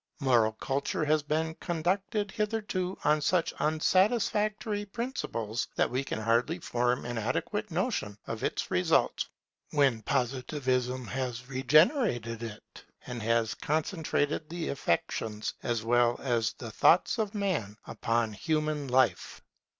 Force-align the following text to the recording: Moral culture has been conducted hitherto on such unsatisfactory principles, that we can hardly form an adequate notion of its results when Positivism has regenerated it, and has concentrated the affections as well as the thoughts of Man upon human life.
Moral 0.19 0.53
culture 0.53 1.05
has 1.05 1.21
been 1.21 1.53
conducted 1.59 2.31
hitherto 2.31 2.97
on 3.03 3.21
such 3.21 3.53
unsatisfactory 3.59 4.83
principles, 4.83 5.67
that 5.75 5.91
we 5.91 6.03
can 6.03 6.17
hardly 6.17 6.57
form 6.57 7.05
an 7.05 7.19
adequate 7.19 7.69
notion 7.69 8.17
of 8.25 8.43
its 8.43 8.71
results 8.71 9.29
when 9.69 10.01
Positivism 10.01 11.05
has 11.05 11.47
regenerated 11.47 12.41
it, 12.41 12.83
and 13.05 13.21
has 13.21 13.53
concentrated 13.53 14.49
the 14.49 14.69
affections 14.69 15.53
as 15.61 15.83
well 15.83 16.19
as 16.19 16.53
the 16.53 16.71
thoughts 16.71 17.19
of 17.19 17.35
Man 17.35 17.77
upon 17.85 18.33
human 18.33 18.87
life. 18.87 19.43